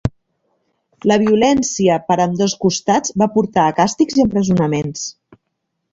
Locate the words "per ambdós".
2.09-2.57